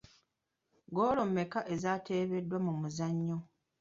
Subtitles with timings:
[0.95, 3.37] Goolo mmeka ezaateebeddwa mu muzannyo?